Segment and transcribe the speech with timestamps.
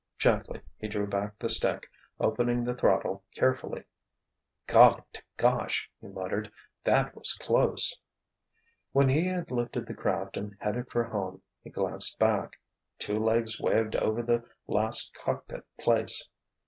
[0.17, 1.85] Gently he drew back the stick,
[2.19, 3.83] opening the throttle carefully.
[4.65, 6.51] "Golly to gosh!" he muttered,
[6.83, 7.99] "that was close——"
[8.93, 12.59] When he had lifted the craft and headed for home, he glanced back.
[12.97, 16.27] Two legs waved over the last cockpit place.